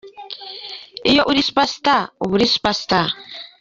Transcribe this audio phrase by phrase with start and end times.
[1.09, 3.07] iyo uri super star uba uri super star.